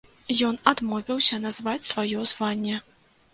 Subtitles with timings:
[0.47, 2.81] Ён адмовіўся назваць сваё званне.